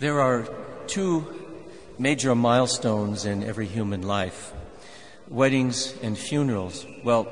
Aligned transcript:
There 0.00 0.20
are 0.20 0.46
two 0.86 1.26
major 1.98 2.32
milestones 2.36 3.24
in 3.24 3.42
every 3.42 3.66
human 3.66 4.02
life 4.02 4.52
weddings 5.28 5.92
and 6.02 6.16
funerals. 6.16 6.86
Well, 7.02 7.26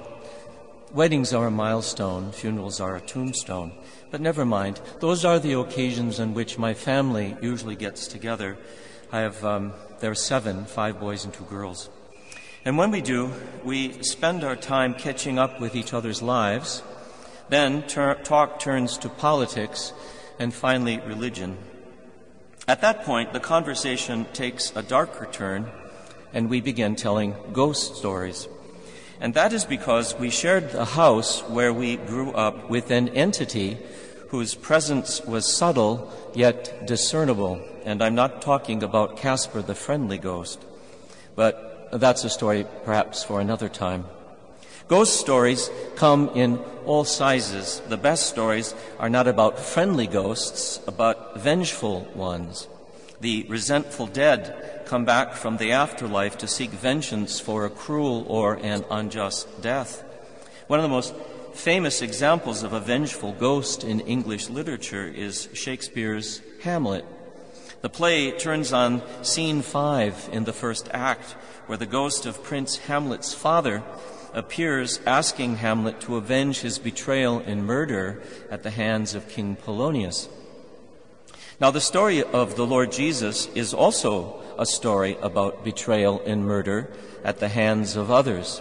weddings 0.93 1.33
are 1.33 1.47
a 1.47 1.51
milestone, 1.51 2.33
funerals 2.33 2.81
are 2.81 2.97
a 2.97 3.01
tombstone. 3.01 3.71
But 4.11 4.21
never 4.21 4.45
mind, 4.45 4.81
those 4.99 5.25
are 5.25 5.39
the 5.39 5.53
occasions 5.53 6.19
on 6.19 6.35
which 6.35 6.59
my 6.59 6.75
family 6.75 7.37
usually 7.41 7.77
gets 7.77 8.09
together. 8.09 8.59
I 9.13 9.21
have, 9.21 9.45
um, 9.45 9.73
there 10.01 10.11
are 10.11 10.17
seven, 10.17 10.65
five 10.65 10.99
boys 10.99 11.25
and 11.25 11.33
two 11.33 11.45
girls. 11.45 11.89
And 12.65 12.77
when 12.77 12.91
we 12.91 13.01
do, 13.01 13.33
we 13.63 14.03
spend 14.03 14.43
our 14.43 14.57
time 14.57 14.95
catching 14.95 15.39
up 15.39 15.61
with 15.61 15.77
each 15.77 15.95
other's 15.95 16.21
lives. 16.21 16.83
Then 17.49 17.85
ter- 17.85 18.21
talk 18.25 18.59
turns 18.59 18.99
to 18.99 19.09
politics 19.09 19.93
and 20.41 20.53
finally 20.53 20.99
religion. 21.07 21.59
At 22.69 22.81
that 22.81 23.05
point, 23.05 23.33
the 23.33 23.39
conversation 23.39 24.27
takes 24.33 24.75
a 24.75 24.83
darker 24.83 25.29
turn 25.31 25.71
and 26.33 26.51
we 26.51 26.61
begin 26.61 26.97
telling 26.97 27.37
ghost 27.53 27.95
stories. 27.95 28.49
And 29.21 29.35
that 29.35 29.53
is 29.53 29.65
because 29.65 30.19
we 30.19 30.31
shared 30.31 30.75
a 30.75 30.85
house 30.85 31.43
where 31.43 31.73
we 31.73 31.97
grew 31.97 32.33
up 32.33 32.69
with 32.69 32.91
an 32.91 33.09
entity 33.11 33.79
whose 34.31 34.57
presence 34.57 35.25
was 35.25 35.51
subtle 35.51 36.13
yet 36.35 36.87
discernible. 36.87 37.63
And 37.85 38.03
I'm 38.03 38.17
not 38.17 38.43
talking 38.43 38.83
about 38.83 39.17
Casper 39.17 39.63
the 39.63 39.77
friendly 39.77 40.19
ghost, 40.19 40.61
but 41.37 41.89
that's 41.93 42.25
a 42.25 42.31
story 42.31 42.67
perhaps 42.85 43.23
for 43.23 43.41
another 43.41 43.69
time. 43.69 44.07
Ghost 44.89 45.19
stories 45.19 45.69
come 45.97 46.31
in 46.37 46.59
all 46.85 47.05
sizes. 47.05 47.83
The 47.89 47.97
best 47.97 48.29
stories 48.29 48.73
are 49.01 49.11
not 49.11 49.27
about 49.27 49.59
friendly 49.59 50.07
ghosts, 50.07 50.79
but 50.79 51.33
vengeful 51.39 52.07
ones. 52.15 52.69
The 53.21 53.47
resentful 53.49 54.07
dead 54.07 54.85
come 54.87 55.05
back 55.05 55.33
from 55.33 55.57
the 55.57 55.73
afterlife 55.73 56.39
to 56.39 56.47
seek 56.47 56.71
vengeance 56.71 57.41
for 57.41 57.65
a 57.65 57.71
cruel 57.71 58.27
or 58.29 58.55
an 58.63 58.85
unjust 58.89 59.61
death. 59.61 60.05
One 60.69 60.79
of 60.79 60.85
the 60.85 60.89
most 60.89 61.17
famous 61.55 62.01
examples 62.01 62.63
of 62.63 62.73
a 62.73 62.79
vengeful 62.79 63.33
ghost 63.33 63.83
in 63.83 63.99
English 64.01 64.51
literature 64.51 65.09
is 65.09 65.49
Shakespeare's 65.53 66.43
Hamlet. 66.63 67.05
The 67.81 67.89
play 67.89 68.31
turns 68.31 68.73
on 68.73 69.03
scene 69.25 69.63
five 69.63 70.29
in 70.31 70.45
the 70.45 70.53
first 70.53 70.89
act, 70.93 71.33
where 71.67 71.79
the 71.79 71.87
ghost 71.87 72.25
of 72.25 72.45
Prince 72.45 72.77
Hamlet's 72.87 73.35
father 73.35 73.83
appears 74.37 75.01
asking 75.07 75.57
Hamlet 75.57 75.99
to 76.03 76.17
avenge 76.17 76.61
his 76.61 76.79
betrayal 76.79 77.39
and 77.39 77.67
murder 77.67 78.23
at 78.51 78.63
the 78.63 78.71
hands 78.71 79.15
of 79.15 79.29
King 79.31 79.57
Polonius. 79.57 80.29
Now, 81.59 81.71
the 81.71 81.81
story 81.81 82.23
of 82.23 82.55
the 82.55 82.67
Lord 82.67 82.93
Jesus 82.93 83.47
is 83.55 83.73
also 83.73 84.43
a 84.59 84.67
story 84.67 85.17
about 85.23 85.65
betrayal 85.65 86.21
and 86.27 86.45
murder 86.45 86.93
at 87.25 87.41
the 87.41 87.49
hands 87.49 87.97
of 87.97 88.11
others. 88.11 88.61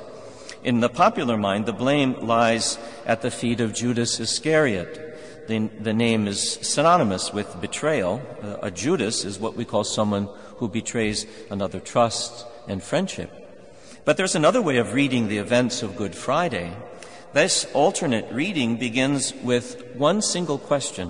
In 0.64 0.80
the 0.80 0.90
popular 0.90 1.36
mind, 1.36 1.66
the 1.66 1.74
blame 1.74 2.14
lies 2.26 2.80
at 3.06 3.22
the 3.22 3.30
feet 3.30 3.60
of 3.60 3.74
Judas 3.74 4.22
Iscariot. 4.22 5.48
The, 5.50 5.70
the 5.80 5.94
name 5.94 6.26
is 6.26 6.54
synonymous 6.62 7.34
with 7.34 7.60
betrayal. 7.60 8.22
Uh, 8.42 8.58
a 8.64 8.72
Judas 8.72 9.26
is 9.26 9.40
what 9.40 9.58
we 9.58 9.66
call 9.66 9.84
someone 9.84 10.30
who 10.58 10.70
betrays 10.70 11.28
another 11.52 11.82
trust 11.82 12.48
and 12.68 12.82
friendship. 12.82 13.45
But 14.06 14.18
there's 14.18 14.36
another 14.36 14.62
way 14.62 14.78
of 14.78 14.94
reading 14.94 15.28
the 15.28 15.40
events 15.40 15.82
of 15.82 15.96
Good 15.96 16.14
Friday. 16.14 16.72
This 17.34 17.66
alternate 17.74 18.32
reading 18.32 18.78
begins 18.78 19.34
with 19.34 19.96
one 19.96 20.22
single 20.22 20.60
question. 20.60 21.10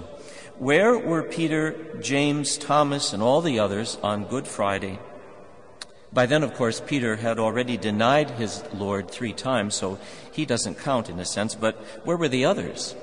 Where 0.59 0.97
were 0.97 1.23
Peter, 1.23 1.75
James, 1.99 2.57
Thomas, 2.57 3.11
and 3.11 3.21
all 3.21 3.41
the 3.41 3.59
others 3.59 3.97
on 4.01 4.23
Good 4.23 4.47
Friday? 4.47 4.97
By 6.13 6.25
then, 6.25 6.41
of 6.41 6.53
course, 6.53 6.79
Peter 6.79 7.17
had 7.17 7.37
already 7.37 7.75
denied 7.75 8.29
his 8.29 8.63
Lord 8.73 9.11
three 9.11 9.33
times, 9.33 9.75
so 9.75 9.99
he 10.31 10.45
doesn't 10.45 10.79
count 10.79 11.09
in 11.09 11.19
a 11.19 11.25
sense, 11.25 11.53
but 11.53 11.75
where 12.05 12.15
were 12.15 12.29
the 12.29 12.45
others? 12.45 12.95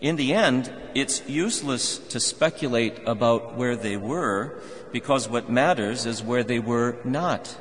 In 0.00 0.14
the 0.14 0.34
end, 0.34 0.72
it's 0.94 1.28
useless 1.28 1.98
to 1.98 2.20
speculate 2.20 3.00
about 3.06 3.56
where 3.56 3.74
they 3.74 3.96
were 3.96 4.60
because 4.92 5.28
what 5.28 5.50
matters 5.50 6.06
is 6.06 6.22
where 6.22 6.44
they 6.44 6.60
were 6.60 6.96
not 7.02 7.56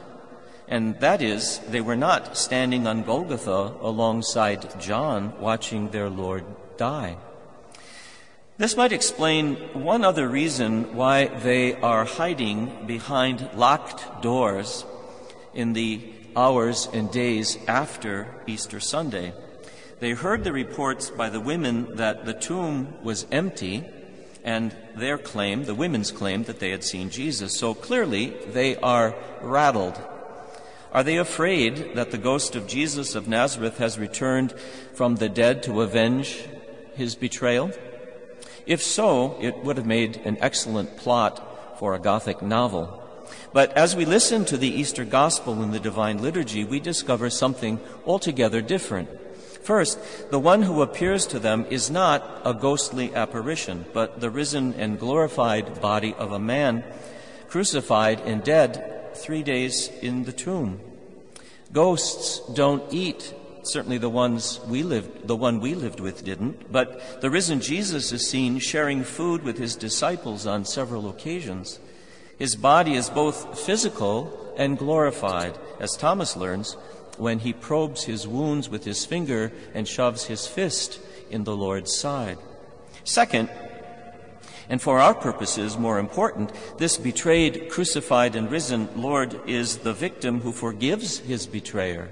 and 0.69 1.00
that 1.00 1.22
is, 1.24 1.59
they 1.68 1.81
were 1.81 1.96
not 1.96 2.38
standing 2.38 2.85
on 2.85 3.02
Golgotha 3.02 3.74
alongside 3.81 4.80
John 4.80 5.34
watching 5.41 5.90
their 5.90 6.09
Lord 6.09 6.46
die. 6.78 7.18
This 8.59 8.78
might 8.78 8.91
explain 8.91 9.56
one 9.74 10.03
other 10.03 10.28
reason 10.28 10.96
why 10.96 11.25
they 11.25 11.74
are 11.74 12.06
hiding 12.06 12.85
behind 12.85 13.50
locked 13.56 14.22
doors 14.22 14.85
in 15.56 15.74
the 15.74 16.13
hours 16.35 16.88
and 16.94 17.12
days 17.12 17.58
after 17.68 18.28
Easter 18.46 18.79
Sunday. 18.79 19.34
They 20.00 20.12
heard 20.12 20.44
the 20.44 20.53
reports 20.53 21.09
by 21.09 21.29
the 21.29 21.40
women 21.40 21.96
that 21.96 22.25
the 22.25 22.34
tomb 22.34 22.94
was 23.03 23.25
empty, 23.31 23.85
and 24.44 24.75
their 24.96 25.18
claim, 25.18 25.63
the 25.63 25.74
women's 25.74 26.12
claim, 26.12 26.44
that 26.44 26.59
they 26.59 26.69
had 26.69 26.84
seen 26.84 27.09
Jesus. 27.09 27.58
So 27.58 27.74
clearly, 27.74 28.35
they 28.53 28.75
are 28.78 29.16
rattled 29.41 30.00
are 30.91 31.03
they 31.03 31.17
afraid 31.17 31.95
that 31.95 32.11
the 32.11 32.17
ghost 32.17 32.55
of 32.55 32.67
Jesus 32.67 33.16
of 33.16 33.27
Nazareth 33.27 33.77
has 33.77 34.00
returned 34.00 34.53
from 34.94 35.16
the 35.16 35.29
dead 35.29 35.63
to 35.63 35.81
avenge 35.81 36.44
his 36.95 37.16
betrayal? 37.16 37.72
If 38.66 38.81
so, 38.81 39.38
it 39.39 39.63
would 39.63 39.78
have 39.78 39.85
made 39.85 40.17
an 40.25 40.38
excellent 40.41 40.97
plot 40.97 41.78
for 41.79 41.94
a 41.94 41.99
Gothic 41.99 42.41
novel. 42.41 43.03
But 43.53 43.75
as 43.78 43.95
we 43.95 44.05
listen 44.05 44.45
to 44.45 44.57
the 44.57 44.69
Easter 44.69 45.05
Gospel 45.05 45.61
in 45.61 45.72
the 45.72 45.79
Divine 45.79 46.22
Liturgy, 46.22 46.63
we 46.63 46.79
discover 46.79 47.29
something 47.29 47.79
altogether 48.05 48.61
different. 48.61 49.09
First, 49.63 49.99
the 50.31 50.39
one 50.39 50.63
who 50.63 50.81
appears 50.81 51.28
to 51.28 51.39
them 51.39 51.66
is 51.69 51.91
not 51.91 52.41
a 52.44 52.53
ghostly 52.53 53.13
apparition, 53.13 53.85
but 53.94 54.19
the 54.19 54.29
risen 54.29 54.73
and 54.73 54.99
glorified 54.99 55.79
body 55.81 56.13
of 56.16 56.31
a 56.31 56.39
man 56.39 56.83
crucified 57.49 58.19
and 58.22 58.44
dead 58.44 58.98
three 59.19 59.44
days 59.44 59.90
in 60.02 60.24
the 60.24 60.31
tomb. 60.31 60.80
Ghosts 61.72 62.40
don't 62.53 62.84
eat. 62.91 63.34
Certainly 63.63 64.00
the 64.00 64.09
ones 64.09 64.59
we 64.68 64.84
lived, 64.84 65.28
the 65.28 65.35
one 65.35 65.59
we 65.59 65.75
lived 65.75 66.00
with 66.00 66.24
didn't. 66.24 66.72
But 66.72 67.22
the 67.22 67.29
risen 67.29 67.59
Jesus 67.59 68.12
is 68.12 68.28
seen 68.28 68.58
sharing 68.59 69.03
food 69.03 69.44
with 69.44 69.58
his 69.58 69.75
disciples 69.75 70.47
on 70.47 70.66
several 70.66 71.09
occasions. 71.09 71.79
His 72.38 72.56
body 72.56 72.96
is 72.96 73.09
both 73.09 73.59
physical 73.59 74.53
and 74.58 74.78
glorified, 74.78 75.58
as 75.79 75.96
Thomas 75.97 76.35
learns 76.35 76.78
when 77.18 77.40
he 77.40 77.53
probes 77.53 78.06
his 78.06 78.28
wounds 78.28 78.69
with 78.69 78.85
his 78.85 79.06
finger 79.06 79.52
and 79.74 79.88
shoves 79.88 80.25
his 80.25 80.47
fist 80.47 81.00
in 81.29 81.44
the 81.44 81.56
Lord's 81.56 81.96
side. 81.96 82.38
Second, 83.03 83.50
and 84.69 84.81
for 84.81 85.00
our 85.00 85.16
purposes, 85.16 85.78
more 85.78 85.97
important, 85.97 86.52
this 86.78 86.97
betrayed, 86.97 87.69
crucified, 87.69 88.35
and 88.35 88.52
risen 88.52 88.88
Lord 88.96 89.41
is 89.47 89.80
the 89.80 89.94
victim 89.94 90.41
who 90.41 90.52
forgives 90.52 91.18
his 91.19 91.47
betrayer, 91.47 92.09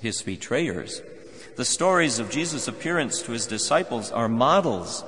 his 0.00 0.22
betrayers. 0.22 1.00
The 1.56 1.64
stories 1.64 2.18
of 2.18 2.30
Jesus' 2.30 2.68
appearance 2.68 3.22
to 3.22 3.32
his 3.32 3.46
disciples 3.46 4.12
are 4.12 4.28
models 4.28 5.02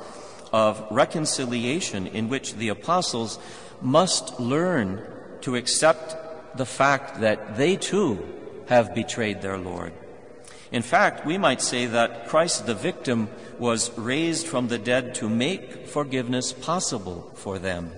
of 0.50 0.86
reconciliation 0.90 2.06
in 2.06 2.30
which 2.30 2.54
the 2.54 2.70
apostles 2.70 3.38
must 3.82 4.40
learn 4.40 5.06
to 5.42 5.56
accept 5.56 6.56
the 6.56 6.66
fact 6.66 7.20
that 7.20 7.58
they 7.58 7.76
too 7.76 8.26
have 8.68 8.94
betrayed 8.94 9.42
their 9.42 9.58
Lord. 9.58 9.92
In 10.70 10.82
fact, 10.82 11.24
we 11.24 11.38
might 11.38 11.62
say 11.62 11.86
that 11.86 12.28
Christ 12.28 12.66
the 12.66 12.74
victim 12.74 13.28
was 13.58 13.96
raised 13.96 14.46
from 14.46 14.68
the 14.68 14.78
dead 14.78 15.14
to 15.16 15.28
make 15.28 15.86
forgiveness 15.86 16.52
possible 16.52 17.32
for 17.34 17.58
them. 17.58 17.90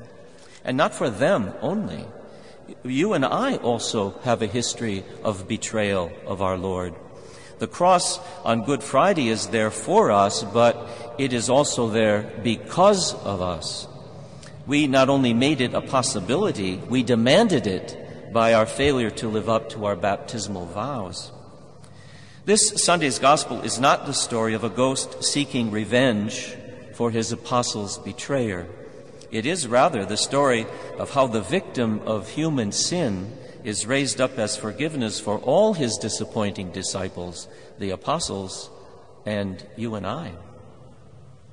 And 0.64 0.76
not 0.76 0.94
for 0.94 1.10
them 1.10 1.52
only. 1.60 2.04
You 2.84 3.14
and 3.14 3.24
I 3.24 3.56
also 3.56 4.18
have 4.22 4.42
a 4.42 4.46
history 4.46 5.04
of 5.24 5.48
betrayal 5.48 6.12
of 6.26 6.40
our 6.42 6.56
Lord. 6.56 6.94
The 7.58 7.66
cross 7.66 8.20
on 8.44 8.64
Good 8.64 8.82
Friday 8.82 9.28
is 9.28 9.48
there 9.48 9.70
for 9.70 10.10
us, 10.10 10.44
but 10.44 10.88
it 11.18 11.32
is 11.32 11.50
also 11.50 11.88
there 11.88 12.22
because 12.42 13.14
of 13.14 13.42
us. 13.42 13.88
We 14.66 14.86
not 14.86 15.08
only 15.08 15.34
made 15.34 15.60
it 15.60 15.74
a 15.74 15.80
possibility, 15.80 16.76
we 16.76 17.02
demanded 17.02 17.66
it 17.66 18.32
by 18.32 18.54
our 18.54 18.66
failure 18.66 19.10
to 19.10 19.28
live 19.28 19.48
up 19.48 19.70
to 19.70 19.86
our 19.86 19.96
baptismal 19.96 20.66
vows. 20.66 21.32
This 22.50 22.82
Sunday's 22.82 23.20
gospel 23.20 23.60
is 23.60 23.78
not 23.78 24.06
the 24.06 24.12
story 24.12 24.54
of 24.54 24.64
a 24.64 24.68
ghost 24.68 25.22
seeking 25.22 25.70
revenge 25.70 26.56
for 26.94 27.12
his 27.12 27.30
apostle's 27.30 27.96
betrayer. 27.98 28.66
It 29.30 29.46
is 29.46 29.68
rather 29.68 30.04
the 30.04 30.16
story 30.16 30.66
of 30.98 31.10
how 31.10 31.28
the 31.28 31.42
victim 31.42 32.00
of 32.06 32.28
human 32.28 32.72
sin 32.72 33.38
is 33.62 33.86
raised 33.86 34.20
up 34.20 34.36
as 34.36 34.56
forgiveness 34.56 35.20
for 35.20 35.38
all 35.38 35.74
his 35.74 35.96
disappointing 35.96 36.72
disciples, 36.72 37.46
the 37.78 37.90
apostles, 37.90 38.68
and 39.24 39.64
you 39.76 39.94
and 39.94 40.04
I. 40.04 40.32